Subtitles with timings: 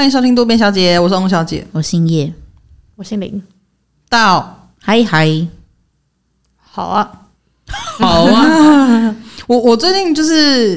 [0.00, 2.32] 欢迎收听渡边小姐，我是翁小姐，我姓叶，
[2.96, 3.42] 我姓林。
[4.08, 5.46] 到，嗨嗨，
[6.56, 7.10] 好啊，
[7.98, 9.14] 好啊。
[9.46, 10.76] 我我最近就是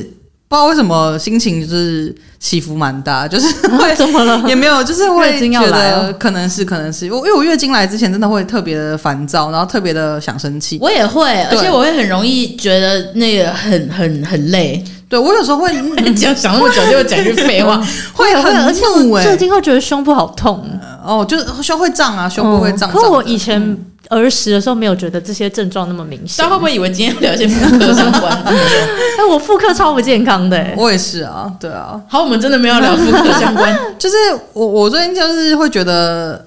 [0.49, 4.43] 不知道为什么心情就是起伏蛮大，就是会怎么了？
[4.45, 10.77] 也没有，就是会觉要来得可能是可能是我，因为我月经来之前真的会特别的烦躁，然后特别的想生气。
[10.81, 14.83] 我也会，而且我会很容易觉得那个很很很累。
[15.13, 15.69] 对，我有时候会
[16.17, 17.79] 讲想那么久，就会讲一句废话，
[18.15, 20.67] 会很而且我最近会觉得胸部好痛
[21.05, 22.89] 哦，就是胸会胀啊，胸部会胀。
[22.89, 23.77] 可我以前
[24.09, 26.43] 儿时的时候没有觉得这些症状那么明显。
[26.43, 28.33] 大家会不会以为今天聊一些妇科相关？
[28.43, 30.67] 哎，我妇科超不健康的。
[30.75, 32.01] 我也是啊，对啊。
[32.09, 34.15] 好，我们真的没有聊妇科相关，就是
[34.53, 36.43] 我我最近就是会觉得。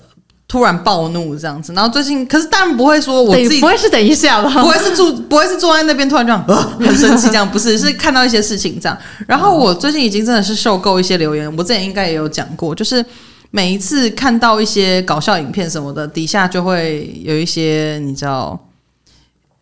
[0.48, 8.96] 突然暴怒这样子，然后最近可是当然不会说我自己不会是等一下吧，不会是坐不会是坐在那边突然这样呃很生气这样，不是是看到一些事情这样。
[9.26, 13.04] 然 后我最近已经真的是受够一些留言，我之前应该也有讲过，就是
[13.51, 18.57] 每一次看到一些搞笑影片什么的，底下就会有一些你知道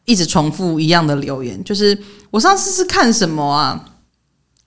[0.04, 1.64] 一直重复一样的留言。
[1.64, 1.98] 就是
[2.30, 3.80] 我上次是看什么啊？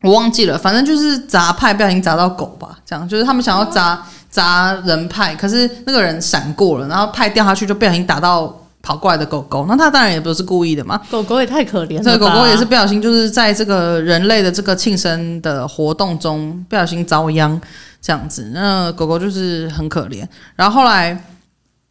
[0.02, 4.04] 我忘记了，反正就是砸派不小心砸到狗吧，这样就是他们想要砸。
[4.38, 11.02] 砸人派，可是那个人闪过了，然后派掉下去就不小心打到跑过来的狗狗，那他当然也不是故意的嘛。
[11.10, 17.60] 狗狗也太可怜了，这个狗狗也是不小心，就是在这个人类的这个庆生的活动中不小心遭殃
[18.00, 20.24] 这样子，那狗狗就是很可怜。
[20.56, 21.20] 然后后来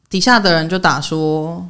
[0.09, 1.67] 底下的人就打说，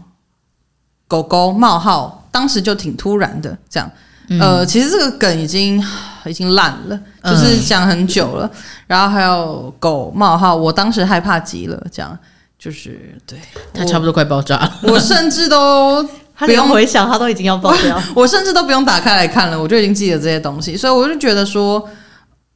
[1.09, 3.91] 狗狗冒号，当时就挺突然的这样。
[4.29, 5.83] 嗯、呃，其实这个梗已经
[6.27, 8.47] 已经烂了，就是讲很久了。
[8.53, 12.19] 嗯、然后还有狗冒号，我当时害怕极了，这样
[12.59, 13.39] 就是对，
[13.73, 14.73] 它差不多快爆炸了。
[14.83, 16.03] 我甚至都
[16.39, 18.01] 不用回想，它都已经要爆掉。
[18.15, 21.89] 我甚至都不用打开来看了，我就已经记得这些东西，所以我就觉得说。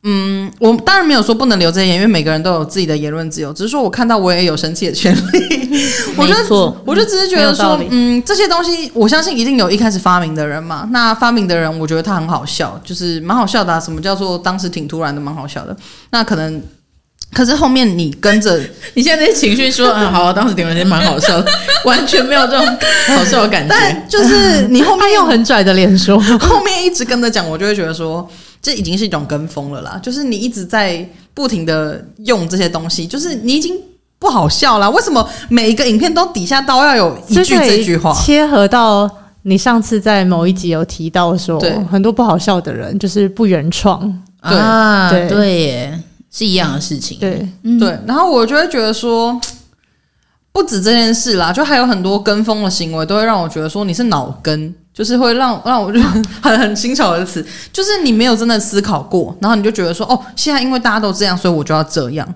[0.02, 3.52] 嗯，我当然没有说不能留这些言，因为每个人都有自己的言论自由。
[3.52, 5.70] 只是说我看到我也有生气的权利。
[6.16, 6.34] 我就
[6.86, 10.88] 我就只是觉得说，嗯，这些东西我相信一定有一开始发明的人嘛。
[10.90, 13.78] 那发明的人，我觉得他很好笑，就是蛮好笑的啊。
[13.78, 15.76] 什么叫做当时挺突然的，蛮好笑的。
[16.12, 16.62] 那可能，
[17.34, 18.58] 可是后面你跟着，
[18.94, 21.52] 你现在那些情绪说，嗯，好，当时挺突然也蛮好笑的，
[21.84, 22.78] 完全没有这种
[23.08, 23.72] 好笑的感觉。
[23.76, 28.26] 但就是你后面用很拽的脸说， 后面一直跟着讲，我就会觉得说。
[28.62, 33.74] 这已经是一种跟风了啦，就是你一直在不停的用这些东西，就是你已经
[34.18, 34.90] 不好笑了。
[34.90, 38.12] 为什么每一个影片都底下都要有一句这句话？
[38.12, 39.10] 切合到
[39.42, 44.00] 你上次在某一集有提到说，对很多不好笑的人就是不原创，
[44.42, 47.98] 对啊，对对耶，是一样的事情，对、嗯、对。
[48.06, 49.40] 然后我就会觉得说，
[50.52, 54.74] 不止这件事啦，就还有很多跟风的行为，都会让我觉得说你是脑跟。
[55.00, 55.98] 就是会让让我就
[56.42, 62.34] 很很轻巧的词，就是你没有真的思考过，然后你就觉得说，哦，现在因为大家都这样，所以我就要这样，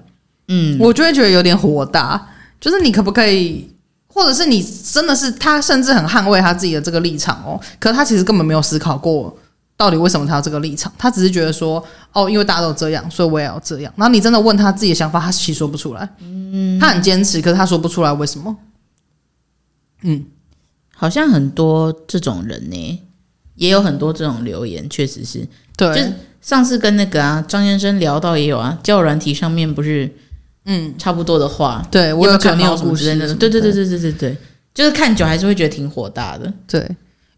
[0.48, 2.26] 嗯，我就会觉得有点火大。
[2.58, 3.70] 就是你可不可以，
[4.06, 9.36] 或者是你真的是他，甚至很捍卫他自己的这个立场哦，可是他其实根本没有思考过
[9.76, 13.92] 到底为什么他有这个立场，他只是觉得说，哦，因为大家都这样，所以我也要这样。
[13.96, 18.56] 然后你真的问他自己的想法，他其实说不出来，嗯，他很坚持，可是他说不出来为什么，
[20.04, 20.24] 嗯。
[20.96, 23.02] 好像很多这种人呢，
[23.56, 25.46] 也有很多这种留言，确实是。
[25.76, 26.00] 对，就
[26.40, 30.08] 上次跟那个啊张先生聊到也有啊，交友软体上面不是，
[30.66, 31.84] 嗯，差不多的话。
[31.90, 33.34] 对，我有看到什么之类的。
[33.34, 34.36] 对对对对对对对，
[34.72, 36.50] 就是看久还是会觉得挺火大的。
[36.68, 36.80] 对，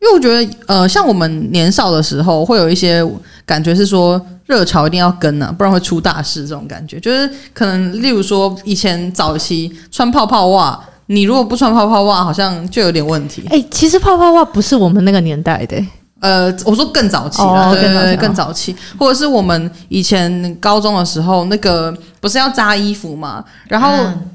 [0.00, 3.02] 因为我觉得呃，像我们年少的时候，会有一些
[3.46, 7.00] 感觉是说热潮一定要跟啊，不然会出大事这种感觉。
[7.00, 10.78] 就是可能例如说以前早期穿泡泡袜。
[11.06, 13.44] 你如果不穿泡泡袜，好像就有点问题。
[13.50, 15.76] 哎、其实泡泡袜不是我们那个年代的、
[16.26, 23.44] 呃，我说更早期了，对对对，更早期，或者是我们以前高中的时候，那个不是要扎衣服嘛？
[23.68, 23.88] 然后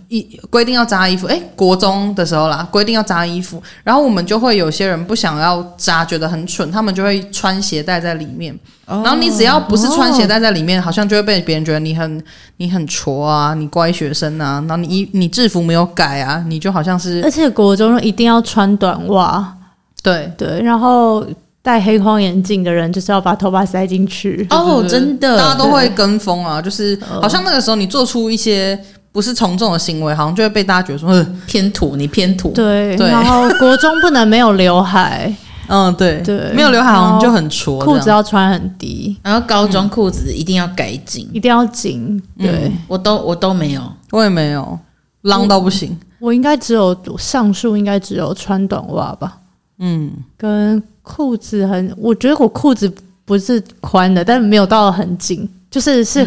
[0.07, 8.57] 一规定要扎衣服，哎，国中的时候啦，规定要扎衣服，然后我们就会有些人不想要扎，觉得很蠢，他们就会穿鞋带在里面。
[8.85, 12.23] 然后你只要不是穿鞋带在里面，好像就会被别人觉得你很
[12.57, 17.21] 你很挫啊，你乖学生啊，然后你你制服没有改啊，你就好像是。
[17.23, 19.53] 而且国中一定要穿短袜，
[20.01, 21.25] 对对，然后。
[21.63, 24.45] 戴黑框眼镜的人就是要把头发塞进去。
[24.49, 28.79] 哦，真的，大家都会跟风啊，就是好像那个时候你做出一些
[29.11, 32.49] 不是从众的行为，好像就会被大家觉得说 偏土，你偏土。
[32.51, 35.31] 对，然后国中不能没有刘海，
[35.69, 36.19] 嗯，对。
[36.21, 42.21] 对，没有刘海好像就很挫，裤子要穿很低，然后高中裤子一定要改紧，一定要紧。
[42.39, 44.79] 对，我都我都没有，我也没有，
[45.21, 45.95] 浪到不行。
[46.19, 49.37] 我应该只有上述应该只有穿短袜吧，
[49.77, 50.81] 嗯，跟。
[51.01, 52.91] 裤子很，我觉得我裤子
[53.25, 56.25] 不是宽的，但是没有到很紧，就是是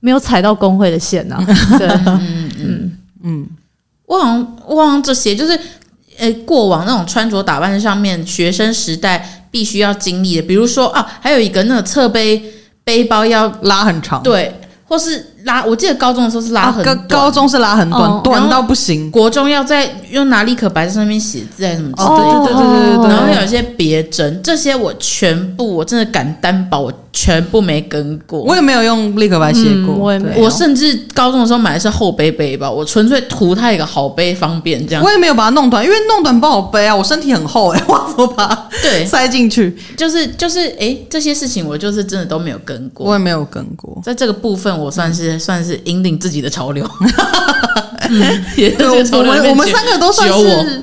[0.00, 1.46] 没有踩到工会的线呐、啊。
[1.78, 3.46] 对，嗯嗯嗯，
[4.06, 5.58] 我好像我好像这些就是，
[6.18, 12.42] 呃，过往那种穿着打扮上面，学生时代必须要经历的，比如说啊，还有一个那个侧背
[12.84, 14.54] 背包要拉很长，对，
[14.84, 15.28] 或是。
[15.44, 19.10] 拉，我记得高中的时候是拉很短，高中是拉很短，短到不行。
[19.10, 22.44] 国中要在用拿立可白在上面写字，还是什么之类的。
[22.44, 23.08] 对对对对对。
[23.08, 28.40] 然后有一些别针，这些我全部我真的敢担保，我全部没跟过。
[28.40, 30.44] 我也没有用立可白写过，我也没有。
[30.44, 35.02] 我甚至高中的时候买的是厚背背包，我纯粹图它一个好背方便这样。
[35.02, 39.76] 我也没有把它弄短，因为弄短不好背啊，我身体很厚哎， 我怎么把它对塞进去？
[39.96, 44.00] 就是就是哎，这些事情我就是真的都没有跟过，我也没有跟过。
[44.02, 46.12] 在这个部分，我算是算是引领。
[46.22, 46.88] 自己的潮流，
[48.08, 50.82] 嗯， 也我们我们三个都算是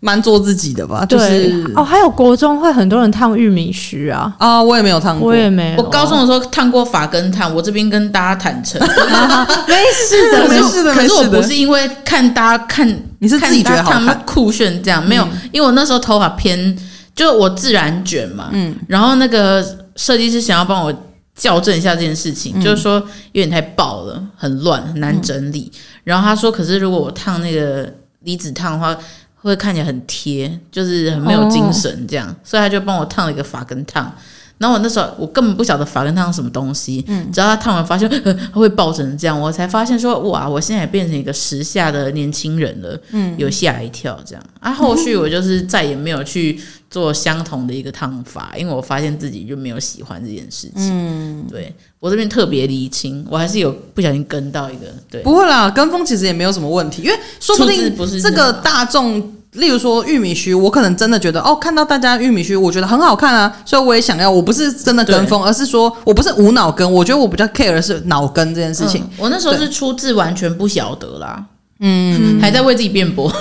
[0.00, 1.06] 蛮做自己的吧。
[1.06, 5.76] 就是哦，还有国中会很多人烫玉米须啊啊，我也没有烫过，我也没有。
[5.76, 8.80] 我高中的时候烫过发根烫，我这边跟大家坦诚，
[9.68, 10.92] 没事的，没事的。
[10.92, 12.88] 可是我不是因为看大家看，
[13.20, 16.76] 你是自己觉得好看酷炫这样，没有，因为我那时候头发偏，
[17.14, 19.64] 就我自然卷嘛，嗯，然后那个
[19.94, 20.92] 设计师想要帮我。
[21.40, 23.00] 校正一下这件事情，嗯、就是说
[23.32, 25.72] 有点太爆了，很乱，很难整理。
[25.72, 27.90] 嗯、然后他说，可是如果我烫那个
[28.24, 28.94] 离子烫的话，
[29.36, 32.28] 会看起来很贴，就是很没有精神这样。
[32.28, 34.14] 哦、所以他就帮我烫了一个发根烫。
[34.58, 38.06] 然后我那时候我根本不晓得发根烫是什么东西，嗯，直到他烫完发现
[38.52, 44.44] 他会爆成这样，我才发现说哇，我现在也变成一个时下的年轻人了，嗯，有吓一跳这样。
[44.60, 46.60] 啊，后续我就是再也没有去
[46.90, 50.90] 做相同的一个烫法，因为我发现自己就没有喜欢这件事情。
[50.90, 59.34] 嗯，对我这边特别厘清，我还是有不小心跟到一个，对，不会啦，跟风其实也没有什么问题，因为说不定不是这个大众。
[59.54, 64.30] 例如说玉米须，我可能真的觉得哦，看到大家玉米须，我觉得很好看啊，所以我也想要。
[64.30, 69.02] 我不是真的跟风，而是说我不是无脑跟，我觉得我比较 care 的是脑跟这件事情。
[69.02, 71.44] 嗯、我那时候是出自完全不晓得啦。
[71.82, 73.32] 嗯，还在为自己辩驳。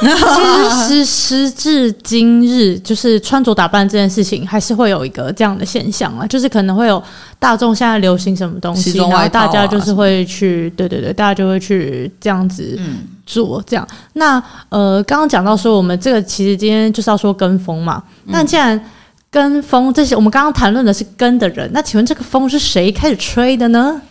[0.88, 7.04] 其实时至今日，就是穿着打扮这件事情，还是会有一个这样的现象啊，就是可能会有
[7.38, 12.80] 大众现在流行什么东西，然后大家就是会去，对对对，大家就会去这样子
[13.26, 13.86] 做这样。
[14.14, 18.02] 那呃，刚刚讲到说，我们这个其实今天就是要说跟风嘛。
[18.28, 18.82] 那既然
[19.30, 24.02] 跟风这些，我们刚刚谈论的是跟的人，那请问这个风是谁开始吹的呢？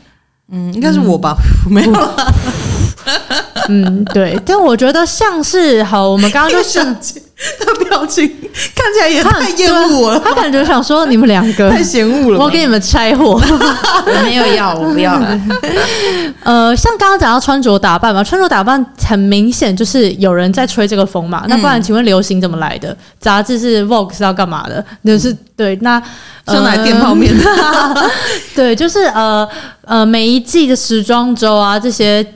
[0.50, 1.34] 嗯，应该是我吧，
[1.70, 2.14] 没有啦。
[3.68, 8.26] 嗯，对，但我觉得像是好，我们刚刚就是他表情
[8.74, 15.40] 看起来也太厌恶了，他感觉想说你们两个 太嫌恶了，我给你们拆伙， 我没有要，我不要了。
[16.42, 21.44] 呃，像刚刚讲到穿着打扮嘛，穿着打扮很明显就是有人在吹这个风嘛。
[21.48, 22.96] 那不然，请问流行怎么来的？
[23.20, 24.84] 杂志是 Vogue 是要干嘛的？
[25.04, 26.02] 就是对，那
[26.46, 27.44] 用来电泡面的。
[28.54, 29.46] 对，就是呃
[29.84, 32.26] 呃，每一季的时装周啊这些。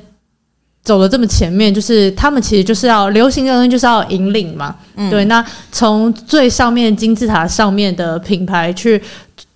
[0.85, 4.75] 走的这么前面，就是他们其实就是要流行的东西，就是要引领嘛。
[4.97, 9.01] 嗯、对，那从最上面金字塔上面的品牌去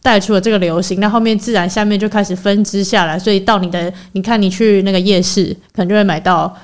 [0.00, 6.54] 带出了这个流行，那后面自然下面就开始分支下来，所以到你的，你看你去那个夜市，可能就会买到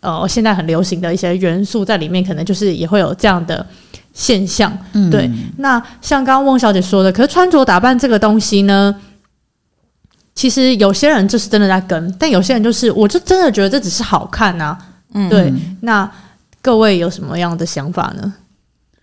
[0.00, 3.66] 呃现在很流行的一些元素在里面，可能就是也会有这样的
[4.14, 4.72] 现象。
[4.94, 8.94] 嗯、对，那像刚刚翁小姐说的，可是穿着打扮这个东西呢？
[10.36, 14.78] 其实有些人就是真的在跟，但有些人就是，我就真的觉得这只是好看啊。
[15.14, 15.50] 嗯，对。
[15.80, 16.08] 那
[16.60, 18.34] 各位有什么样的想法呢？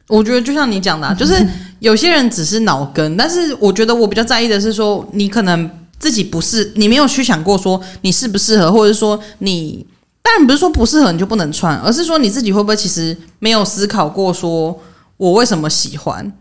[0.10, 1.34] 我觉得就像你讲的啊， 就是
[1.80, 9.84] 有些人只是脑跟，但是我觉得我比较在意的是说，你可能自己不是，你没有去想过说你适不适合，或者说你
[10.22, 14.80] 当然不是说不适合你就不能穿，而是说你自己会不会其实没有思考过说
[15.18, 16.32] 我为什么喜欢？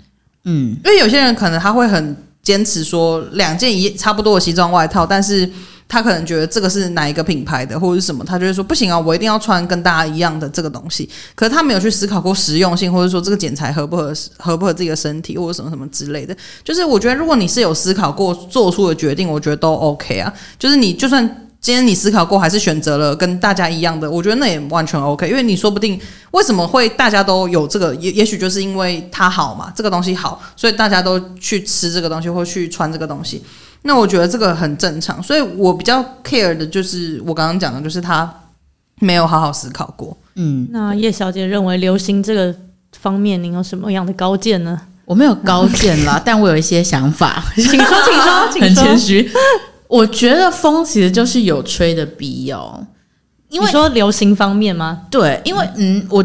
[0.45, 2.15] 嗯，因为有些人可能他会很。
[2.43, 5.49] 坚持说两件一差不多的西装外套，但是
[5.89, 11.09] 他可能觉得这个是哪一个品牌的或者是什么，他就会说不行啊，我一定要穿跟大家一样的这个东西。
[11.35, 16.37] 可是他没有去思考过实用性，或者说这个剪裁合不合合不合自己的身体，或者什么什么之类的。
[16.65, 20.33] 就是我觉得如果你是有思考过做出的决定，我觉得都 OK 啊。
[20.59, 21.49] 就是你就算。
[21.63, 24.11] 今天你思考过，还是选择了跟大家一样的？
[24.11, 25.99] 我觉得那也完全 OK，因为你说不定
[26.33, 33.45] 为什么会大家都有这个，也也许就是因为它好嘛，这个东西好，所以大家都去吃这个东西或去穿这个东西。
[33.83, 38.29] 那我觉得这个很正常，所以我比较 care 的就是我刚刚讲的，就是他
[38.97, 40.17] 没有好好思考过。
[40.35, 42.53] 嗯，那叶小姐认为流行这个
[42.99, 44.81] 方面，您有什么样的高见呢？
[45.05, 49.31] 我没有高见啦， 但我有一些想法，请说，请说，请说， 很谦虚。
[49.93, 52.83] 我觉得风其实就是有吹的必要，
[53.51, 55.03] 因为你说流行方面吗？
[55.11, 56.25] 对，因为嗯，我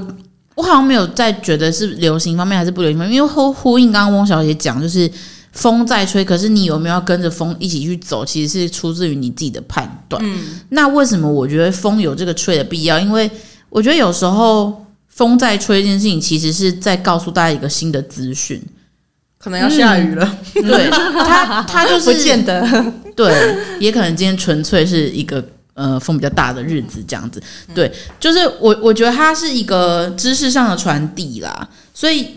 [0.55, 5.11] 我好像没有在觉得是流行方面还是不流行方面，因为呼呼应刚刚翁小姐讲，就是
[5.51, 8.25] 风在吹，可是你有没有要跟着风一起去走？
[8.25, 10.23] 其实是出自于你自己的判断。
[10.25, 12.97] 嗯，那为什么我觉得风有这个吹的必要？
[12.97, 13.29] 因为
[13.67, 18.61] 我觉得有时候风在吹这件事情，其实是在告诉大家一个新的资讯，
[19.47, 20.37] 可能要下雨了。
[20.55, 22.61] 嗯、对， 他，他就是不见得。
[23.15, 23.33] 对，
[23.79, 25.41] 也可能今天纯粹是一个
[25.73, 27.41] 呃风比较大的日子这样子。
[27.73, 27.89] 对，
[28.19, 32.27] 就是我我觉得它是一个知识上的传递啦，所以。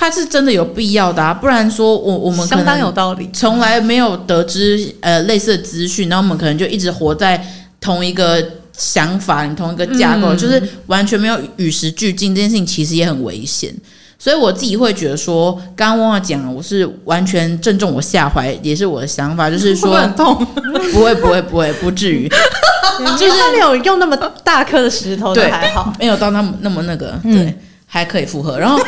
[0.00, 7.44] 它是真的有必要的啊，不然说我我们相当有道理，从来没有得知呃类似的资讯，然后我们可能就一直活在
[7.80, 8.40] 同一个
[8.72, 12.32] 想法、同一个架构，嗯、就是完全没有与时俱进。
[12.32, 13.74] 这件事情其实也很危险，
[14.18, 20.34] 所以我自己会觉得说，刚刚汪汪讲，我是完全正中我下怀，也是我的想法，就是 说很痛，
[20.92, 22.28] 不会不会不会不至于，
[23.18, 27.44] 就是他没有用那么大颗的石头，对，还好，没有到那么那么那个，对。
[27.44, 27.58] 嗯
[27.90, 28.78] 还可以复合，然后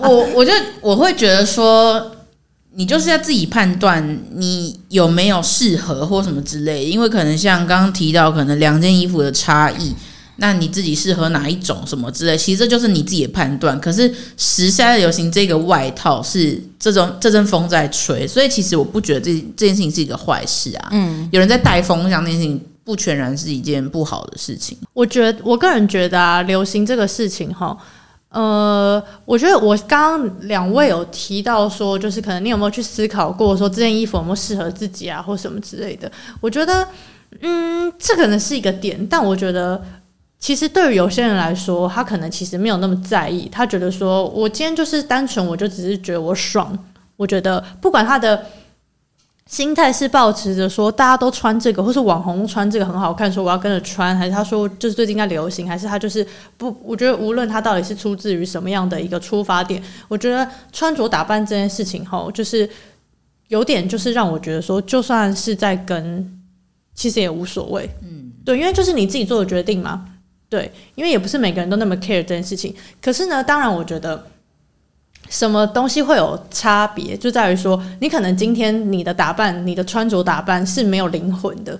[0.00, 0.52] 我我就
[0.82, 2.12] 我会觉得说，
[2.74, 9.94] 你就是要自己判断你有没有适合或什么之类，因为可能像刚刚提到，可能两件衣服的差异，
[10.36, 13.78] 那你自己适合哪一种什么之类，其实这就是你自己的判断。
[13.80, 20.88] 可是时下流行这个外套是这种这阵风在吹，所以其实我不觉得这这件事情是一个坏事啊。
[20.92, 22.60] 嗯，有人在带风向，这件事情。
[22.86, 24.78] 不全然是一件不好的事情。
[24.92, 27.76] 我觉得，我个人觉得啊，流行这个事情哈，
[28.28, 36.08] 呃，我觉得我刚刚两位有提到说，就是可能你有没有去思考过，说这件衣服有没有适合自己啊，或什么之类的。
[36.40, 36.86] 我觉得，
[37.40, 39.82] 嗯，这可能是一个点，但我觉得，
[40.38, 46.76] 其实对于有些人来说，他可能其实没有那么在意，他觉得说我今天就是单纯，我就只是觉得我爽。
[47.16, 48.46] 我觉得不管他的。
[49.48, 56.26] 心态是保持着说大家都穿这个，或是网红穿这个很好看，说我要跟着穿，还是他说就是最近在流行，还是他就是
[56.56, 56.76] 不？
[56.82, 62.68] 我觉得无论他到底是出自于什么样的一个出发点，我觉得穿着打扮这件事情后，就是
[63.46, 66.42] 有点就是让我觉得说，就算是在跟，
[66.92, 67.88] 其实也无所谓。
[68.02, 70.06] 嗯，对，因为就是你自己做的决定嘛。
[70.48, 72.74] 对，因为也不是每个人都那么 care 这件事情。
[73.02, 74.26] 可是呢，当然我觉得。
[75.28, 77.16] 什么东西会有差别？
[77.16, 81.76] 就在于说，你可能今天你的打扮、你的穿着打扮是没有灵魂的，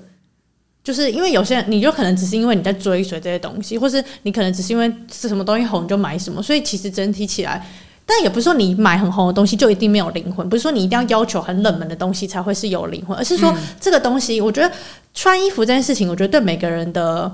[0.82, 7.64] 就是因为有些人，你就可能只是因为你在追随这些东西，或是你可能只是因为是什么东西红就买什么，所以其实整体起来，
[8.04, 14.74] 但也不是说你买很红的东西就一定没有灵魂，不是说你一定要要求很冷门的东西才会是有灵魂，而是说这个东西，我觉得
[15.14, 17.32] 穿衣服这件事情，我觉得对每个人的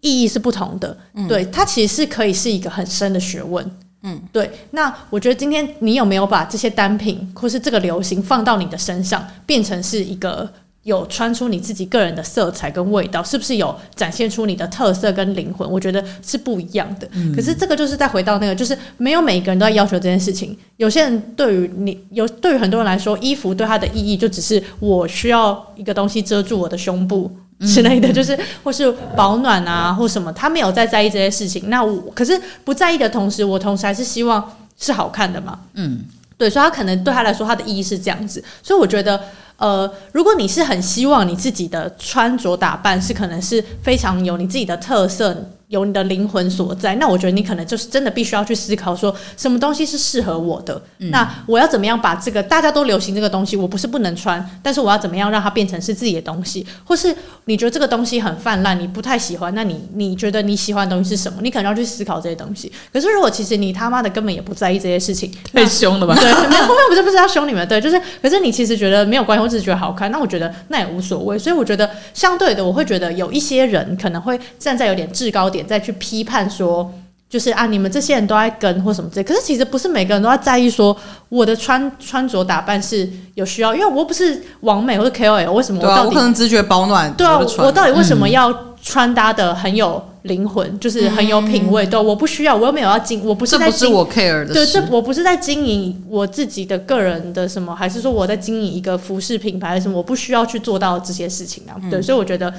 [0.00, 0.96] 意义是不同的，
[1.28, 3.68] 对，它其实是可以是一个很深的学问。
[4.04, 4.48] 嗯，对。
[4.70, 10.48] 那我觉得今天你有没有把这些单品或是这个流行放到你的身上，变成是一个
[10.84, 15.68] 有穿出你自己个人的色彩跟味道，是不是有展现出你的特色跟灵魂？
[15.68, 17.08] 我觉得是不一样的。
[17.10, 17.34] 嗯。
[17.34, 20.56] 可是这个就是再回到那个，就是没有每个人都在要求这件事情。
[20.76, 27.28] 有些人对于你有，对于很多人来说，衣服对他的意义就只是我需要一个东西遮住我的胸部。
[27.60, 31.68] 之类的，就是或是保暖啊，或什么，他没有在在意这些事情。
[31.68, 35.58] 那我可是不在意的同时，我同时还是希望是好看的嘛。
[35.74, 36.04] 嗯，
[36.36, 38.42] 对，所以他可能对他来说，他的意义是这样子。
[38.62, 39.20] 所以我觉得，
[39.56, 45.50] 呃，如果你是很希望你自己的穿着打扮是可能是非常有你自己的特色。
[45.68, 50.80] 有你的灵魂所在，那我觉得你可能就是真的必须要去思考，说什么东西是适合我的。
[50.98, 56.66] 嗯、那我要怎么样把这个大家都流行这个东西，我不是不能穿，但是我要怎么样让它变成是自己的东西？
[56.84, 61.40] 或是你觉得这个东西很泛滥，你不太喜欢，那你你觉得你喜欢的东西是什么？
[61.42, 62.72] 你可能要去思考这些东西。
[62.90, 66.14] 可是如果其实你他妈的根本也不在意这些事情，太凶了吧？
[66.14, 71.38] 对，没有，后面不是不是要凶你们，对，就是，可是你其实觉得没有关系，我只是觉得好看，那我觉得那也无所谓。
[71.38, 76.48] 所以我觉得相对的，我会觉得有一些人可能会站在有点制高点再去批判。
[76.48, 76.92] 说
[77.28, 80.96] 就是啊，你们这些人都在跟或什么之类，可是其实不是每个人都要在意说
[81.28, 86.00] 我的穿穿着打扮是有需要，因为我不是网美或者 KOL，为什么我到底？
[86.00, 87.12] 对啊，我可能直觉得保暖。
[87.12, 88.50] 对啊，我到底为什么要
[88.80, 91.84] 穿搭的很有灵魂，嗯、就是很有品味？
[91.84, 94.54] 对，我不需要，我又没有要经，我不是在经，这不是我 care 的。
[94.54, 99.98] 对，这我不是在经营我自己的个人的什么，还是说我在经营一个服饰品牌什么？
[99.98, 101.76] 我不需要去做到这些事情啊。
[101.90, 102.50] 对，嗯、所以我觉得。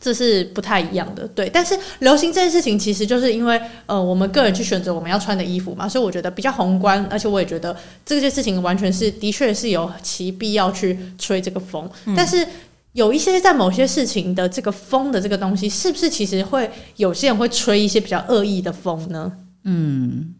[0.00, 1.48] 这是不太一样的，对。
[1.48, 7.76] 但是流行这件事情，其实就是因为呃，我们个人去选择我们要穿的衣服嘛，所以我觉得比较宏观，而且我也觉得
[8.06, 11.90] 这件事情完全是的确是有其必要去吹这个风。
[12.06, 12.46] 嗯、但是
[12.92, 19.32] 有一些在某些事情的这个风的这个东西，是不是其实会有些人会吹一些比较恶意的风呢？
[19.64, 20.34] 嗯，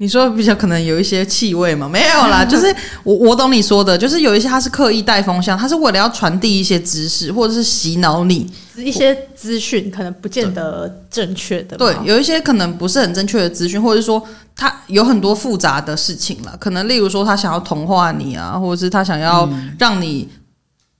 [0.00, 1.88] 你说比较可能有一些气味嘛？
[1.88, 11.76] 没有啦， 就是我我懂你说的，就是有一些他是刻意带风向，他是为了要传递一些知识，或者是洗脑你一些资讯，可能不见得正确的。
[11.76, 14.22] 对，有一些可能不是很正确的资讯，或者是说
[14.54, 16.56] 他有很多复杂的事情了。
[16.60, 19.50] 可能例如说他想要同化你啊，或者是他想要
[19.80, 20.38] 让你、嗯、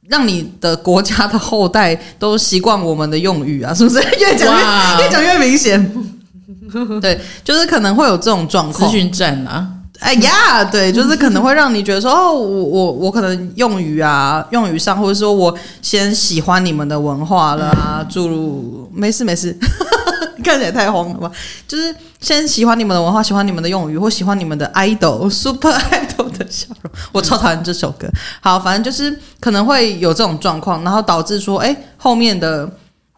[0.08, 4.00] 让你的国家的后代都习惯我们的用语啊，是不是？
[4.18, 6.17] 越讲越越讲越明显。
[7.00, 9.68] 对，就是可能会有这种状况，资讯战啊，
[10.00, 19.54] 哎呀，对，就是可能会让你觉得说，哦，我我我可能用语啊，用语上，或者说我先喜欢你们的文化了啊，诸如没事没事，
[20.42, 21.30] 看起来太慌了吧？
[21.68, 28.08] 就是先喜欢你们的文化，喜欢你们的用语，或喜欢你们的 idol super idol 的笑容，我超讨厌这首歌。
[28.40, 32.66] 好，反正就是可能会有这种状况，然后导致说，哎，后面的。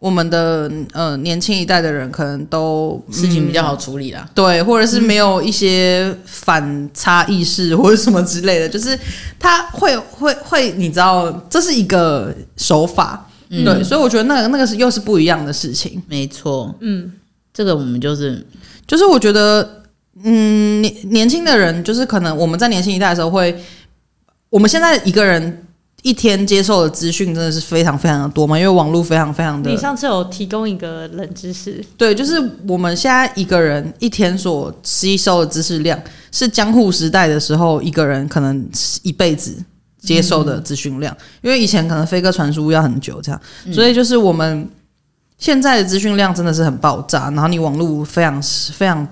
[0.00, 8.98] 我们的呃年轻一代的人可能都事情比较好处理啦，嗯，对，或者是没有一些反差意识或者什么之类的，就是
[9.38, 17.12] 他会会会，你知道，这是一个手法，嗯，对，所以我觉得那个那个是又是不一样的事情，没错，嗯，
[17.52, 18.46] 这个我们就是
[18.86, 19.82] 就是我觉得，
[20.24, 23.54] 嗯，年年轻的人就是可能我们在年轻一代的时候会，
[24.48, 25.66] 我们现在一个人。
[26.02, 28.58] 一天接受的资讯真的是非常非常的多嘛？
[28.58, 29.70] 因为网络非常非常的。
[29.70, 36.00] 你上次有提供一个冷知识，对，就是我们现在一个人一天所吸收的知识量，
[36.32, 38.66] 是江户时代的时候一个人可能
[39.02, 39.54] 一辈子
[39.98, 41.14] 接受的资讯量。
[41.14, 41.24] 嗯。
[41.42, 43.40] 因为以前可能飞鸽传书要很久这样，
[43.70, 44.66] 所以就是我们
[45.36, 48.42] 现在的资讯量真的是很爆炸，然后你网络非常
[48.72, 49.06] 非常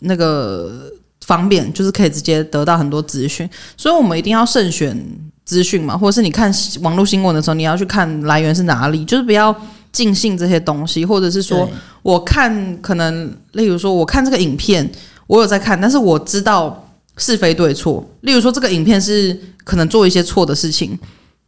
[0.00, 0.92] 那个
[1.24, 3.48] 方便，就是可以直接得到很多资讯，
[3.78, 5.02] 所以我们一定要慎选。
[5.44, 9.54] 资讯嘛，或者是你看网络新闻的时候，你要去看来源是哪里，就是不要
[9.92, 11.68] 尽信这些东西，或者是说，
[12.02, 14.90] 我看可能，例如说，我看这个影片，
[15.26, 18.04] 我有在看，但是我知道是非对错。
[18.22, 20.98] 例如说，这个影片是可能做一些错的事情，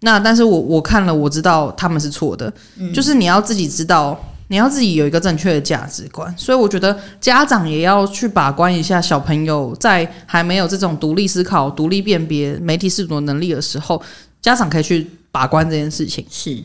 [0.00, 4.18] 那但是我我看了，我知道他们是错的，嗯，就是你要自己知道。
[4.48, 14.00] 你要自己有一个正确的价值观，所以我觉得家长也要去把关一下小朋友在还没有这种独立思考、独立辨别媒体识读的能力的时候，
[14.40, 16.24] 家长可以去把关这件事情。
[16.30, 16.62] 是，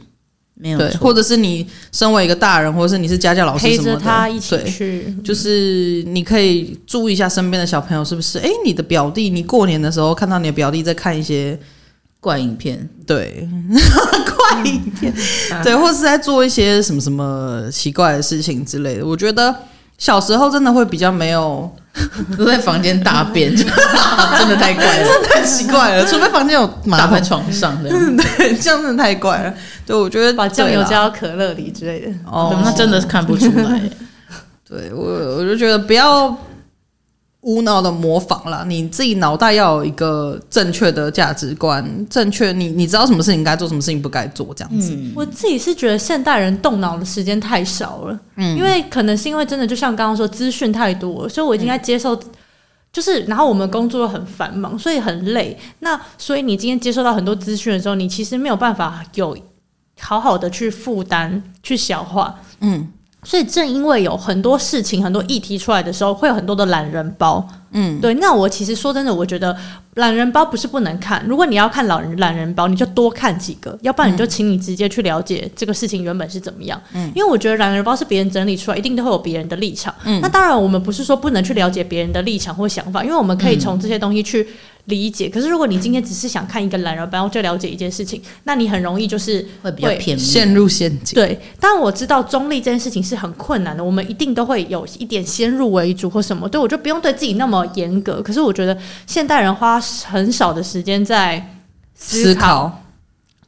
[0.53, 8.37] 没有对，或者是你身为一个大人，或者是你是家教老师什么的，陪着他一起去，对，就是你可以注意一下身边的小朋友是不是？
[8.37, 11.57] 哎，你的表弟，你过年的时候看到你的表弟在看一些。
[12.21, 13.49] 怪影片，对，
[14.37, 15.11] 怪影片，
[15.63, 19.05] 对，或是在做一些什么什么奇怪的事情之类的。
[19.05, 19.53] 我觉得
[19.97, 21.69] 小时候真的会比较没有，
[22.37, 23.65] 都在房间大便， 真
[24.47, 26.05] 的太怪了，真的太奇怪了。
[26.05, 29.53] 除非房间有马桶在床上的，对，这样真的太怪了。
[29.83, 33.81] 对，我觉得把酱油加到可乐里之类的，哦，那真的是看不出来。
[34.69, 35.03] 对我，
[35.37, 36.37] 我就觉得不要。
[37.41, 44.93] 无脑的模仿啦，你自己脑袋要有一个正确的价值观，正确你你知道什么事情该做，什么事情不该做，这样子。
[44.93, 45.11] 嗯。
[45.15, 52.15] 我自己是觉得现代人动脑的时间太少了，嗯，因为可能是因为真的就像刚刚说，资讯太多了，所以我已经在接受，
[52.93, 55.57] 就是然后我们工作又很繁忙，所以很累。
[55.79, 59.35] 那所以你今天接受到很多资讯的时候，你其实没有办法有
[59.99, 62.87] 好好的去负担、去消化，嗯。
[63.23, 67.47] 所以正因为有很多事情、很多议题出来的时候，会有很多的懒人包。
[67.73, 68.13] 嗯，对。
[68.15, 69.55] 那我其实说真的，我觉得
[69.93, 71.23] 懒人包不是不能看。
[71.27, 76.81] 如果你要看老人懒人包，你就多看几个；要不然你就请你直接去了解这个事情原本是怎么样。
[76.93, 79.93] 嗯，因为我觉得懒人包是别人整理出来，一定都会有别人的立场。
[80.03, 84.47] 嗯，那当然我们不是说不能去了解别人的立场或想法，因为我们可以从这些东西去。
[84.85, 91.13] 理解，可是如果你今天只是想看一个懒人包就了解一件事情，那你很容易就是会比较偏陷入陷阱。
[91.15, 96.49] 对，但我知道中立这件事情是很困难的，我们一定都会有一点先入为主或什么。
[96.49, 98.21] 对，我就不用对自己那么严格。
[98.21, 101.37] 可是我觉得现代人花很少的时间在
[101.93, 102.83] 思考，思考，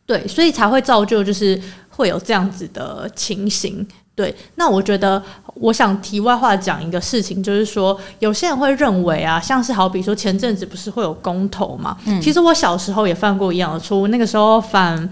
[0.05, 3.85] 对，所以才会造就就是会有这样子的情形。
[4.15, 5.21] 对，那我觉得，
[5.56, 11.97] 我想题外话讲一个事情，就是说，有些人会认为啊，像是好比说前阵子不是会有公投嘛？
[12.06, 15.10] 嗯，其实我小时候也犯过一样的错误，那个时候反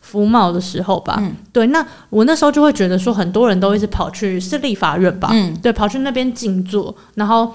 [0.00, 7.52] 服贸的时候吧，嗯，对，那我那时候就会觉得说，很多人都一直跑去是立法院吧，嗯，对，跑去那边静坐，然后。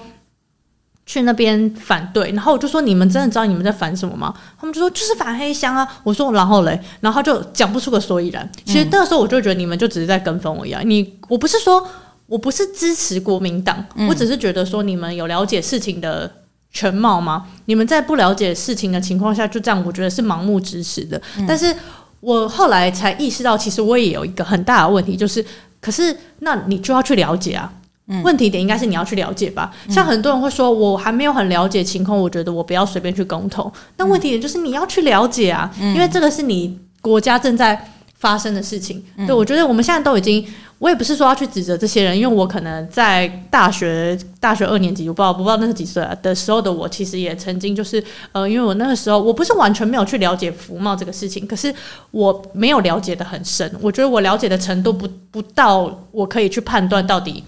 [1.08, 8.46] 去那边反对，然后我就说：“你们真的知道你们在反什么吗？”他们就说：“就是反黑箱啊。”我说：“然后嘞？”然后就讲不出个所以然。
[8.66, 10.82] 其实那个时候我就觉得你们就只是在跟风我一样。
[10.84, 11.82] 你我不是说
[12.26, 16.30] 我不是支持国民党，嗯，我只是觉得说你们有了解事情的
[16.70, 17.46] 全貌吗？
[17.64, 21.18] 你们在不了解事情的情况下就这样，我觉得是盲目支持的。
[21.38, 21.74] 嗯，但是
[22.20, 25.42] 我后来才意识到，其实我也有一个很大的问题，就是
[25.80, 27.72] 可是那你就要去了解啊。
[28.08, 29.70] 嗯，问题点应该是你要去了解吧。
[29.88, 33.72] 像很多人会说，我还没有很了解情况，我觉得我不要随便去公投。
[33.96, 39.02] 那问题点就是你要去了解啊，因为这个是你国家正在发生的事情。
[39.26, 40.44] 对，我觉得我们现在都已经。
[40.80, 51.74] 我也不是说要去指责这些人，因为我可能在大学大学二年级，我不知道不知道那是几岁啊的时候的我，其实也曾经就是呃，因为我那个时候我不是完全没有去了解服贸这个事情，可是
[52.12, 57.42] 我没有了解的很深，我觉得我了解的程度不不到我可以去判断到底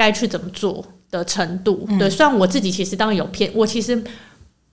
[0.00, 1.86] 该去怎么做的程度。
[1.98, 4.02] 对，虽然我自己其实当然有偏，我其实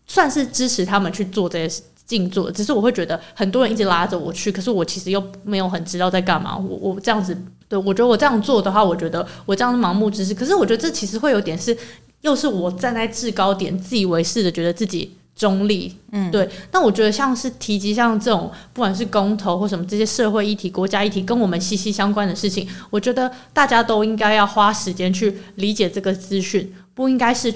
[0.08, 1.84] 算是支持他们去做这些事。
[2.08, 6.58] 静坐，只是我会觉得很多人一直拉着我去，可是我其实又没有很知道在干嘛。
[6.58, 7.38] 我我这样子，
[7.68, 10.34] 对，我觉得我这样做的话，我觉得我这样是盲目支持。
[10.34, 11.78] 可是我觉得这其实会有点是，
[12.22, 15.96] 又是我站在制高点，自以为是的觉得自己中立。
[16.12, 16.50] 嗯，对。
[16.74, 27.54] 那我觉得像是提及像这种，不管是公投或什么这些社会议题、国家议题，跟我们息息相关的事情，我觉得大家都应该要花时间去理解这个资讯，不应该是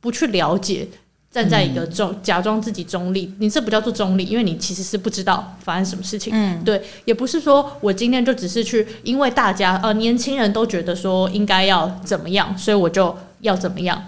[0.00, 0.88] 不去了解。
[1.30, 6.32] 站在一个中，假装自己中立，你这不叫做中立，因为你其实是不知道发生什么事情。
[6.34, 14.02] 嗯，对，也不是说我今天就只是去，因为大家呃年轻人都觉得说应该要怎么样，所以我就要怎么样，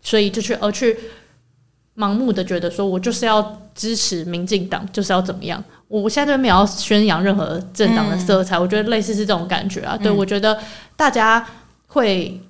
[0.00, 0.96] 所以就去而去
[1.96, 5.62] 盲目的觉得说我就是要支持民进党，就是要怎么样。
[5.88, 9.96] 我现在没有要宣扬任何政党的色彩，嗯，我觉得类似是这种感觉啊。
[9.96, 10.58] 对，我觉得
[10.96, 11.46] 大家
[11.88, 12.40] 会。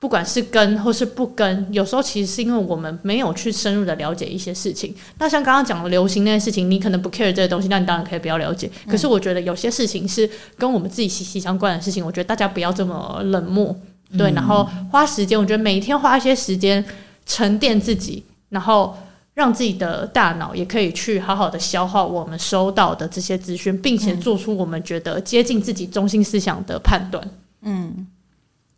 [0.00, 4.94] 不管是跟或是不跟，有时候其实是因为我们没有去深入的了解一些事情。
[5.16, 8.70] 那像刚刚讲的流行那些事情，你可能不 care 这些东西，那你当然可以不要了解。
[8.86, 10.28] 可是我觉得有些事情是
[10.58, 13.74] 跟我们自己息息相关的事情，我觉得大家不要这么冷漠，
[14.18, 14.30] 对。
[14.32, 16.84] 然后花时间，我觉得每一天花一些时间
[17.24, 18.96] 沉淀自己，然后
[19.34, 27.26] 让自己的大脑也可以去好好的消化我们收到的这些资讯，并且做出我们觉得接近自己中心思想的判断。
[27.62, 28.06] 嗯。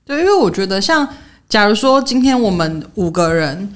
[0.04, 1.08] 对，因为我觉得像，
[1.48, 3.74] 假如说今天我们五个人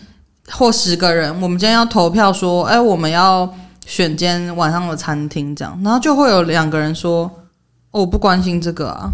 [0.48, 3.52] 或十个人，我们今天要投票说，哎，我们要
[3.84, 7.24] 选间晚上的餐厅这样，然后就会有两个人说，
[7.90, 9.10] 哦，我不关心这个啊。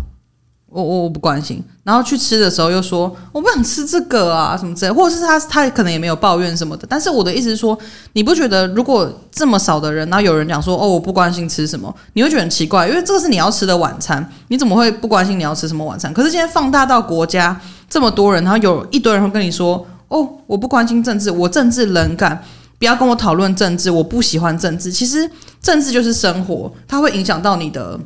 [0.76, 7.76] 我我我不关心，然后去吃的时候又说我不想吃这个啊什么之类，或者是他他可能也没有抱怨什么的，但是我的意思是说，
[8.12, 16.12] 你不觉得如果这么少的人，然后有人讲说哦我不关心吃什么，你会觉得很奇怪，因为这个是你要吃的晚餐，你怎么会不关心你要吃什么晚餐？
[16.12, 17.58] 可是今天放大到国家
[17.88, 22.44] 这么多人，然后有一堆人会跟你说哦我不关心政治，我政治冷感，
[22.78, 24.92] 不要跟我讨论政治，我不喜欢政治。
[24.92, 25.30] 其实
[25.62, 27.98] 政治就是生活，它会影响到你的。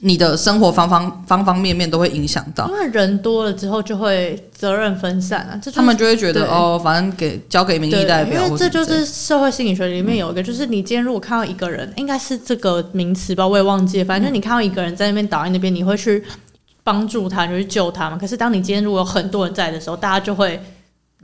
[0.00, 16.22] 你的生活方方方方面面都会影响到，因为人多了之后就会责任分散啊，这就是、他们就会觉得哦，反正给交给民意代表，因为这就是社会心理学里面有一个，就是你今天如果看到一个人，应该是这个名词吧，我也忘记了，反正就你看到一个人在那边倒在那边，你会去
[16.82, 18.18] 帮助他，你就去救他嘛。
[18.18, 20.60] 可是当你今天如果有很多人在的时候，大家就会，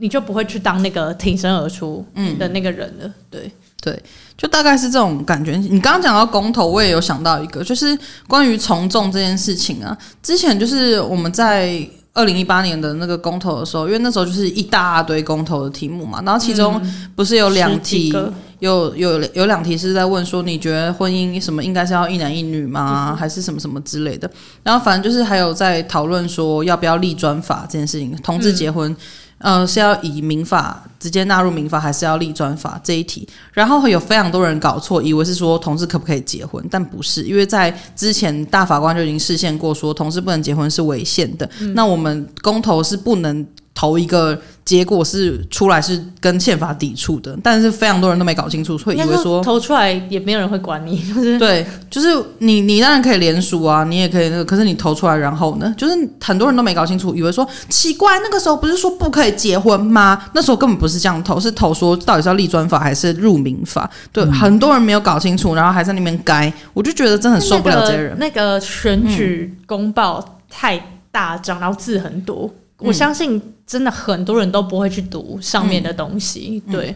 [0.01, 2.05] 你就不会去当那个挺身而出
[2.37, 3.51] 的那个人了，嗯、对。
[3.83, 3.99] 对，
[4.37, 5.53] 就大概是这种感觉。
[5.53, 9.97] 你刚刚讲到公投，我也有想到一个，就是关于从众这件事情啊。
[10.21, 11.83] 之前就是我们在
[12.13, 16.79] 二零一八年的那个公投的时候，因为那时候就是一大堆公投的题目嘛，然后其中
[17.15, 23.15] 不是有两题，嗯、有有有两题是在问说，你觉得婚姻什么应该是要一男一女吗？
[23.19, 24.29] 还是什么什么之类的？
[24.61, 28.95] 然后反正就是还有在讨论说要不要立专法这件事情，同志结婚。
[29.41, 33.27] 嗯，是要以民法直接纳入民法，还是要立专法这一题？
[33.53, 41.49] 然后会有非常多人搞错，以为是说同志可不可以结婚，但不是，因为在之前大法官就已经释宪过，说同志不能结婚是违宪的。
[41.75, 43.45] 那我们公投是不能。
[43.73, 50.99] 投一个结果是出来是跟宪法抵触的，但是非常多人都没搞清楚，会以为说投出来也没有人会管你。
[51.11, 52.07] 就是、对，就是
[52.39, 60.21] 你你当然可以联署啊，你也可以那个，可是你投出来然后呢，就是很多人都没搞清楚，以为说奇怪，那个时候不是说不可以结婚吗？
[60.33, 63.89] 那时候根本不是这样投，是投说到底是要立专法还是入民法？
[64.11, 68.15] 对、嗯，很多人没有搞清楚，然后还在那边改，我就觉得真的很受不了这些人。
[68.19, 70.79] 那个、那个选举公报太
[71.11, 72.49] 大张，然后字很多。
[72.81, 76.95] 我相信真的很多人都不会去读上面的东西，嗯、对、嗯。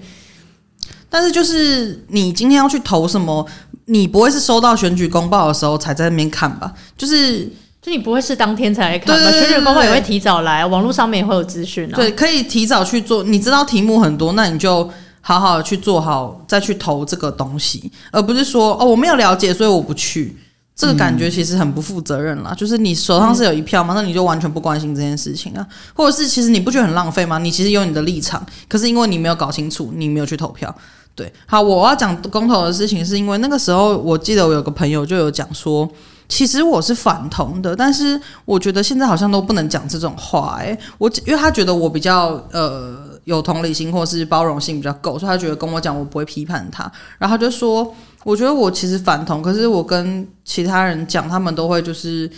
[1.10, 3.46] 但是就是你今天要去投什么，
[3.86, 6.74] 你不会是收到选举公报的时候才在那边看吧？
[6.98, 7.46] 就是
[7.82, 9.32] 就你不会是当天才来看吧？
[9.32, 11.96] 选举公报也会提早来，网络上面也会有资讯啊。
[11.96, 13.24] 对，可以提早去做。
[13.24, 14.90] 你知道题目很多，那你就
[15.22, 20.36] 好好的去做好，再去投这个东西，而不是说哦，我没有了解，所以我不去。
[20.76, 27.38] 这个感觉其实很不负责任啦，嗯，就是你手上是有一票嘛，那你就完全不关心这件事情啊，或者是其实你不觉得很浪费吗？
[27.40, 30.76] 你其实有你的立场，可是因为你没有搞清楚，你没有去投票。
[31.16, 35.90] 对，好，我要讲公投的事情，是因为那个时候我记得我有个朋友就有讲说，
[36.28, 40.72] 其实我是反同的，但是我觉得现在好像都不能讲这种话、欸。
[40.72, 46.84] 哎，我因为他觉得我比较呃有同理心或是包容性比较够，所以他觉得跟我讲我不会批判他。
[47.18, 52.30] 然后他就说，我觉得我其实反同，可是我跟其他人讲，他们都会就是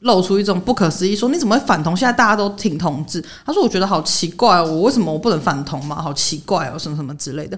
[0.00, 1.96] 露出一种不可思议，说你怎么会反同？
[1.96, 3.22] 现在大家都挺同志。
[3.44, 6.02] 他说我觉得好奇怪，我为什么我不能反同嘛？
[6.02, 7.56] 好奇怪哦，什么什么之类的。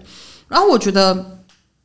[0.48, 1.38] 然后我觉得。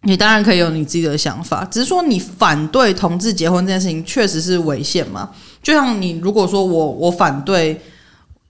[0.06, 5.30] 你当然可以有你自己的想法，只是说你反对同志结婚这件事情确实是违宪嘛？
[5.62, 7.82] 就像你如果说我我反对，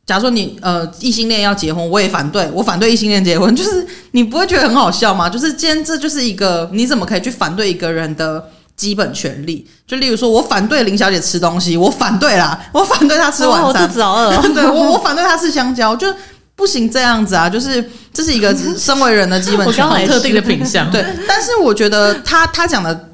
[0.06, 5.30] 假如说你呃异性恋要结婚，我也反对，我反对异性恋结婚， 就是你不会觉得很好笑吗？
[5.30, 8.44] 就是今天这就是一个你怎么可以去反对一个人的
[8.76, 9.66] 基本权利？
[9.88, 16.08] 就例如说我反对林小姐吃东西，我反对啦，我反对她吃晚餐，哦、我肚子好饿， 对我我反对她吃香蕉，就。
[16.56, 20.90] 不行这样子啊，就是这是一个 身为人的基本权利，特定的品相。
[20.92, 23.10] 对，但是我觉得他他讲的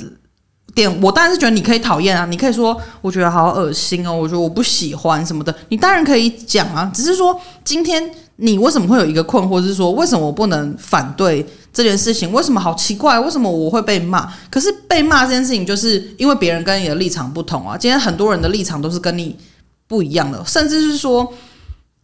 [0.76, 6.90] 点，我当然是觉得你可以讨厌啊，你可以说我觉得好恶心哦，我觉得我不喜欢什么的，你当然可以讲啊。
[6.94, 12.32] 只是说今天你为什么会有一个困惑，是说为什么我不能反对这件事情？
[12.32, 13.20] 为什么好奇怪？
[13.20, 14.32] 为什么我会被骂？
[14.50, 17.78] 可是被骂这件事情，就是因为别人跟你的立场不同啊。
[17.78, 19.36] 今天很多人的立场都是跟你
[19.88, 21.32] 不一样的，甚至是说。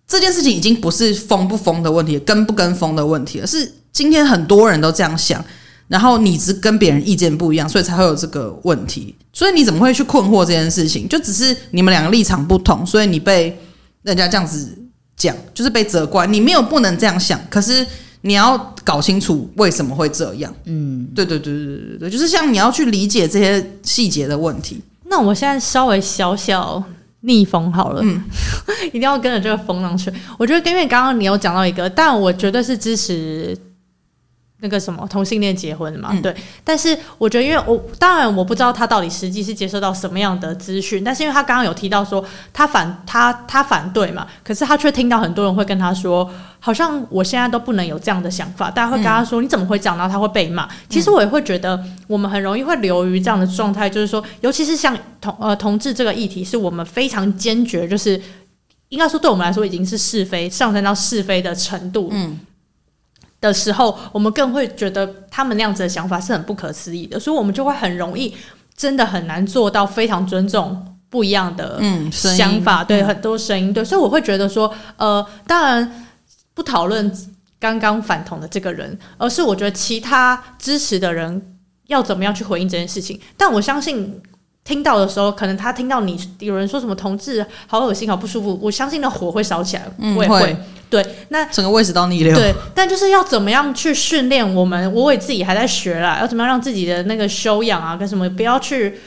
[0.07, 3.47] 这件事情已经不是疯不疯的问题，跟不跟风的问题了。
[3.47, 5.43] 是今天很多人都这样想，
[5.87, 9.15] 然后你只跟别人意见不一样，所以才会有这个问题。
[9.31, 11.07] 所以你怎么会去困惑这件事情？
[11.07, 13.57] 就只是你们两个立场不同，所以你被
[14.03, 14.77] 人家这样子
[15.15, 16.25] 讲，就是被责怪。
[16.25, 17.85] 你没有不能这样想，可是
[18.21, 20.53] 你要搞清楚为什么会这样。
[20.65, 24.81] 嗯，对对对对对对对，就是像你要去理解这些细节的问题。
[25.05, 26.83] 那我现在稍微小小。
[27.27, 28.23] 逆风好了，嗯，
[28.93, 30.13] 一定要跟着这个风浪去。
[30.37, 33.57] 我觉得，因为刚刚你有讲到一个，但我绝对是支持。
[34.61, 46.27] 那个什么同性恋结婚嘛，嗯、对，但是我觉得，因为我当然我不知道他到底实际是接收到什么样的资讯，但是因为他刚刚有提到说他反他他反对嘛，可是他却听到很多人会跟他说，
[46.59, 50.67] 好像我现在都不能有这样的想法，大家会跟他说、嗯、你怎么会讲，然后他会被骂。
[50.89, 58.19] 其实我也会觉得我们很容易会流于这样的状态，就是说，尤其是像同呃同志这个议题，是我们非常坚决，就是
[58.87, 62.39] 应该说对我们来说已经是是非上升到是非的程度，嗯。
[63.41, 68.33] 的时候，我们更会觉得他们那样子的想法是很不可思议的，所以我们就会很容易，
[68.75, 76.05] 真的很难做到非常尊重不一样的嗯想法，嗯、对、嗯、很多声音，对，所以我会觉得说，呃，当然
[76.53, 77.11] 不讨论
[77.59, 81.55] 刚刚反同的这个人，而是我觉得其他支持的人
[81.87, 84.21] 要怎么样去回应这件事情，但我相信。
[84.65, 90.41] 听到的时候，可能他听到你有人说什么同志好恶心、好不舒服，我相信那火会烧起来，嗯、我也会。
[90.41, 92.33] 会对，那整个胃食道逆流。
[92.35, 94.91] 对，但就是要怎么样去训练我们？
[94.93, 98.97] 我也自己还在学啦，要怎么样让自己的那个修养啊，跟什么不要去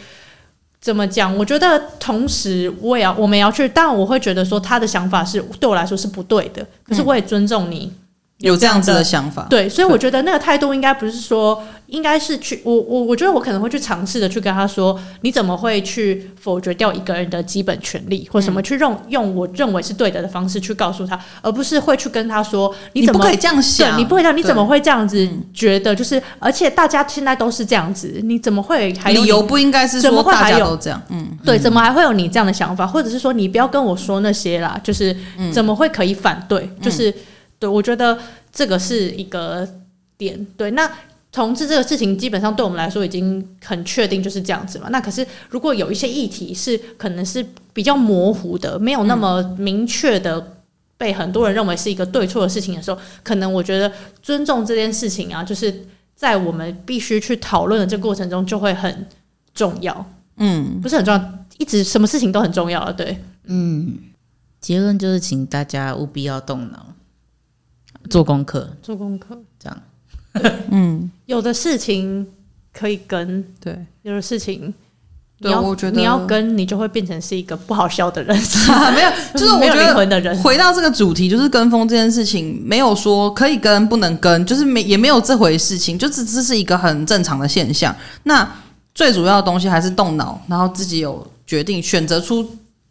[0.81, 1.35] 怎么讲？
[1.37, 7.87] 我觉得同时我也要，我们也要去，但我会觉得说他的想法是对我来说是不对的，可是我也尊重你。
[7.87, 7.99] 嗯
[8.38, 25.92] 有这样子的想法，对，所以我觉得那个态度应该不是说，应该是去我我我觉得我可能会去尝试的去跟他说，你怎么会去否决掉一个人的基本权利，或什么去用用我认为是对的的方式去告诉他，而不是会去跟他说，你怎么可以这样想，你不会这样，你怎么会这样子觉得？
[25.92, 31.03] 就是而且大家现在都是这样子，你怎么会还有理由不应该是说大家都这样？
[31.09, 32.87] 嗯，对，怎么还会有你这样的想法？
[32.87, 35.16] 或者是说你不要跟我说那些啦，就是
[35.53, 36.70] 怎么会可以反对？
[36.81, 37.12] 就是
[37.59, 38.18] 对我觉得。
[38.51, 39.68] 这个是一个
[40.16, 40.73] 点，对。
[40.73, 40.90] 那
[41.31, 44.88] 同志这个事情，基本上对我们来说已经很确定就是这样子嘛。
[44.90, 50.59] 那可是，如果有一些议题是可能是比较模糊的，没有那么明确的
[50.97, 59.07] 被很多人认为是一个对错的事情的时候，可能我觉得尊重这件事情啊，就是在我们必须去讨论的这个过程中就会很
[59.55, 60.05] 重要。
[60.38, 62.90] 嗯，不是很重要，一直什么事情都很重要啊。
[62.90, 63.99] 对，嗯。
[64.61, 66.87] 结论就是，请大家务必要动脑。
[68.09, 69.83] 做功课，做功课，这样，
[70.71, 72.27] 嗯，有的事情
[72.73, 74.73] 可以跟，对，有的事情，
[75.40, 78.37] 对，我觉得你要跟，你就会变成是一个不好笑的人，
[78.94, 79.94] 没有， 就是我觉得。
[80.42, 87.94] 回到这个主题，就是跟风这件事情，没有说可以跟不能跟，就是没也没有这回事情，就只这是一个很正常的现象。
[88.25, 88.49] 那
[88.94, 92.49] 最主要的东西还是动脑，然后自己有决定，选择出。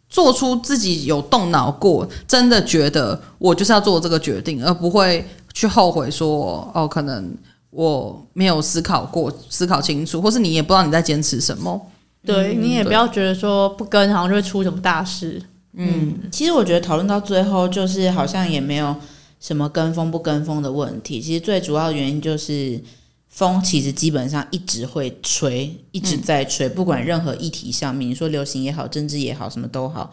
[0.08, 7.34] 做出自己有动脑过，真的觉得我就是要做这个决定，而不会去后悔说哦，可能
[7.70, 11.80] 我没有思考过、思考清楚，或是你也不知道你在坚持什么。
[12.24, 15.40] 对，你也不要觉得说不跟好像就会出什么大事。
[15.74, 18.94] 嗯，其实我觉得讨论到最后，就是好像也没有
[19.38, 21.20] 什么跟风不跟风的问题。
[21.20, 22.80] 其实最主要的原因就是
[23.28, 30.12] 风其实基本上一直会吹，一直在吹，不管任何议题上面，你说流行也好，政治也好，什么都好。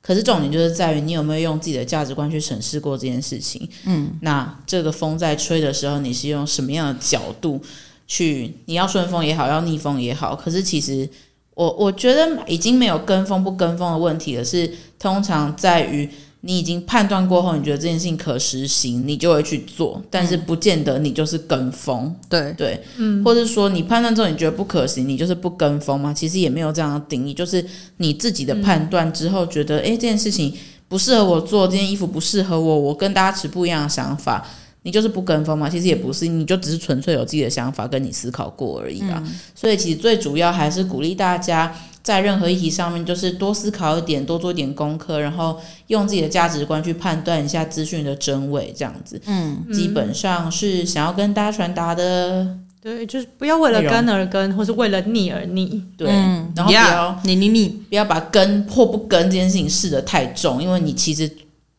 [0.00, 3.68] 可是重点就是在于你有没有用自己的价值观去审视过这件事情。
[3.84, 7.60] 嗯，那这个风在吹的时候，你是用什么样的角度
[8.06, 8.52] 去？
[8.64, 10.34] 你要顺风也好，要逆风也好。
[10.34, 11.08] 可是其实
[11.54, 16.08] 我我觉得已经没有跟风不跟风的问题了，是通常在于。
[16.46, 26.14] 你已经判断过后，你觉得这件事情可实行，你就会去做，但是不见得你就是跟风，对对，嗯，或者说你判断之后你觉得不可行，你就是不跟风吗？
[26.14, 30.54] 其实也没有这样的定义，就是你自己的判断之后觉得，诶、嗯，这件事情
[30.86, 34.46] 不适合我做，这件衣服不适合我，我跟大家持不一样的想法，
[34.84, 35.68] 你就是不跟风吗？
[35.68, 39.20] 其实也不是，你就只是纯粹有自己的想法，跟你思考过而已啦。
[39.26, 41.74] 嗯、所以其实最主要还是鼓励大家。
[42.06, 49.20] 在任何议题上面，就是多思考一点，多做一点功课，然后用自己的价值观去判断一下资讯的真伪，这样子。
[49.26, 52.46] 嗯，基本上是想要跟大家传达的，
[52.80, 55.82] 对，就是不要为了跟而跟，或是为了逆而逆。
[55.98, 61.28] 对，嗯、然后不要你你你，不要把跟或不跟这件事情视得太重，因为你其实。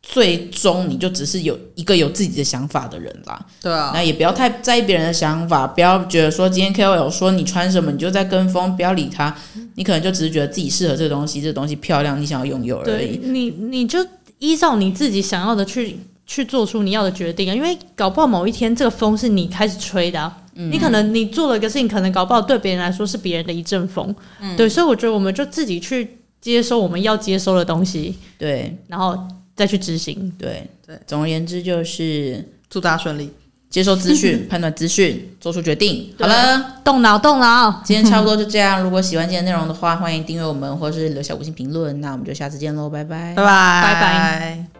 [0.09, 9.35] 最终你就只是有一个有自己的想法的人啦，对啊，那也不要太在意别人的想法，不要觉得说今天 KOL 说你穿什么你就在跟风，不要理他，
[9.75, 13.19] 你可能就只是觉得自己适合这个东西，这个东西漂亮，你想要拥有而已。
[13.21, 13.99] 你你就
[14.39, 29.17] 依照你自己想要的去去做出你要的决定啊，因为搞不好某一天这个风是你开始吹的啊，嗯，你可能你做了一个事情，可能搞不好对别人来说是别人的一阵风，嗯，对，所以我觉得我们就自己去接收我们要接收的东西，对，然后。
[29.57, 30.97] 再去执行，对对。
[31.05, 33.33] 总而言之，就是祝大家顺利，
[33.69, 36.13] 接受资讯， 判断资讯，做出决定。
[36.19, 37.81] 好了，动脑动脑。
[37.83, 38.81] 今天差不多就这样。
[38.81, 41.99] 如果喜欢今天内容的话，欢迎订阅我们，或是留下五星评论。
[41.99, 44.76] 那我们就下次见喽，拜拜，拜拜，拜拜。